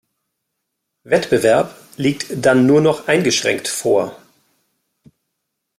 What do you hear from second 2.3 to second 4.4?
dann nur noch eingeschränkt vor.